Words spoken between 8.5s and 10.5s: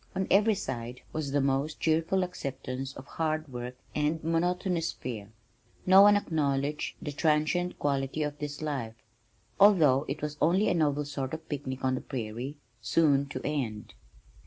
life, although it was